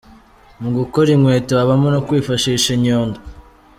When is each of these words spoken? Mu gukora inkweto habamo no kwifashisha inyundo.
Mu 0.61 0.69
gukora 0.77 1.09
inkweto 1.15 1.53
habamo 1.59 1.87
no 1.93 2.01
kwifashisha 2.07 2.67
inyundo. 2.77 3.17